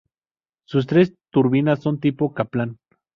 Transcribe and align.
Sus 0.67 0.87
tres 0.87 1.13
turbinas 1.31 1.83
son 1.83 1.99
tipo 1.99 2.33
Kaplan. 2.33 2.79